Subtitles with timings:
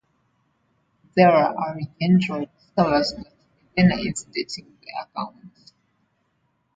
[1.15, 3.31] There, Alejandro discovers that
[3.77, 5.73] Elena is dating the count.